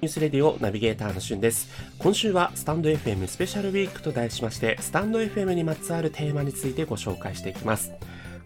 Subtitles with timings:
[0.00, 1.68] ニュースレディオナビゲーターのしゅんです。
[1.98, 7.90] 今週はスタンド FM スペシャルウィークと題しまして、スタンド FM にまつわるテーマについてご紹介していきます。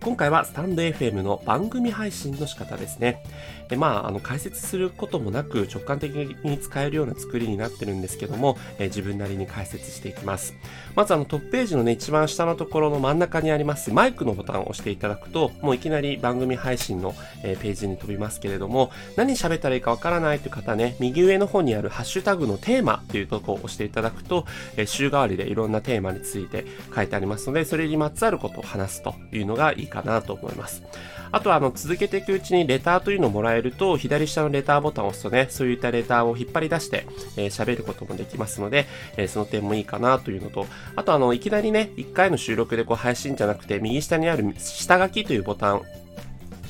[0.03, 3.23] 今回はスタンド FM の番組配信の仕方ですね。
[3.69, 6.13] でまあ、あの解説することもなく直感的
[6.45, 10.55] に使えるような作りになってるんですけども、え自分なりに解説していきます。
[10.95, 17.15] まずあのトップページのね、一番下のところの真ん中にありますマイクのボタンを押していただくと、もういきなり番組配信の、
[17.45, 24.45] えページに飛びますけれども、何喋ったらいいかわからないという方ね、右上の方にあるハッシュタグのテーマというところを押していただくと、
[24.77, 30.83] え週替わりでいろんなテーマについて書いてありますので、それにまつわることを話すというのがいいかなと思います。。
[31.31, 37.07] あとは、あの、続けていくうちにレターというのをもらえると、左下のレターボタンを押すとね、そういったレターを引っ張り出して、
[37.37, 45.83] えー、喋ることもできますので、えー、その点もいいかなというのと、あと、あの、いきなりね、1回の収録でこう配信じゃなくて、右下にある下書きというボタン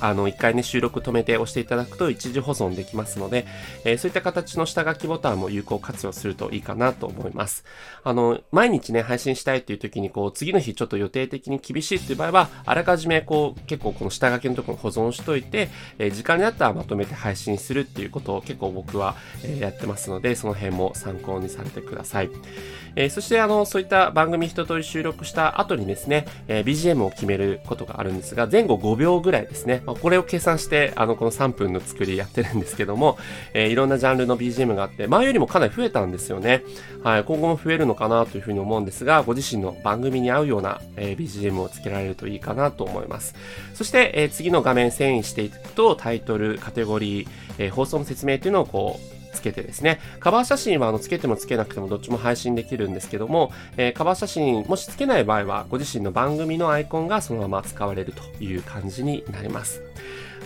[0.03, 3.47] あの、一回ね、収録止めて押していただくと一時保存できますので、
[3.85, 7.65] えー、そういった形の下書きボタンも有効活用するといいかなと思います。
[8.03, 19.15] あの、毎日ね、配信したいっていう時に、こう、次の日ちょっと予定的に厳しいっていう場合は、あらかじめこう、結構この下書きのところ保存しといて、えー、時間になったらまとめて配信するっていうことを結構僕は、
[19.45, 22.31] え、やってますので、その辺も参考にされてください。
[22.97, 29.83] えー、そしてあの、そういった番組一通り収録した後にですね、え、BGM を決めることがあるんですが、前後5秒ぐらいですね。
[29.93, 33.19] ま、これを計算して、あの、この3分の作りやってるんですけども、
[33.55, 36.63] えー、いろんなジャンルの BGM があって、前よりもかなり増えたんですよね。
[37.03, 43.35] はい、今後も増えるのかなというふうに思うんですが、ご自身の番組に合うような、えー、BGM をつけられるといいかなと思います。
[43.75, 59.92] そして、えー、次の画面遷移していくと、タイトル、カテゴリー、えー、放送の説明というのをこう、つけてですね、カバー写真はあのつけてもつけなくてもどっちも配信できるんですけども、えー、カバー写真もしつけない場合は、ご自身の番組のアイコンがそのまま使われるという感じになります。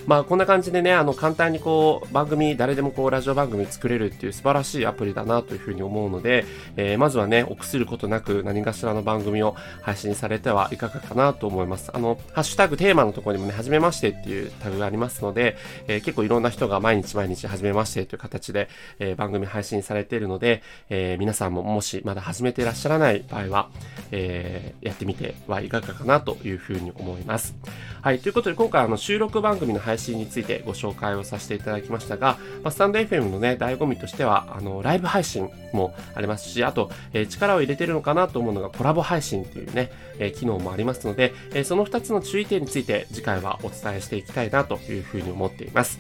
[0.07, 6.45] まあこんな感じでね、あの簡単にこう番組、誰でもこうラジオ番組作れるっていう素晴らしいアプリだなというふうに思うので、
[6.77, 11.91] えー、まずはね、臆することなく何かしらの番組を配信されてはいかがかなと思います。
[11.93, 15.57] あの、ハッシュタグテーマのところにもね、はじめましてっていうタグがありますので、
[15.89, 18.69] えー、結構いろんな人が毎日毎日はじめましてという形で、
[19.01, 23.71] えー、番組配信されているので、え皆さんももしまだ始めていらっしゃらない場合は、
[24.13, 27.57] えやってみてはいかがかなというふうに思います。
[28.03, 45.99] はい、ということで今回あの収録番組の配信配信についてご紹介をさせていただきましたが、まあ、スタンド FM のね、醍醐味としては、あの、ライブ配信もありますし、あと、えー、力を入れてるのかなと思うのがコラボ配信というね、えー、機能もありますので、えー、その2つの注意点について次回はお伝えしていきたいなというふうに思っています。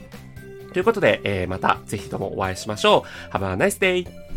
[0.73, 3.35] ということで、えまたぜひともお会いしましょう。
[3.35, 4.36] Have a nice day!